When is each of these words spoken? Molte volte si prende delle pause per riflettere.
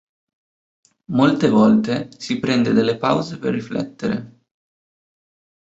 Molte 1.11 1.47
volte 1.49 2.09
si 2.17 2.39
prende 2.39 2.71
delle 2.71 2.97
pause 2.97 3.37
per 3.37 3.53
riflettere. 3.53 4.39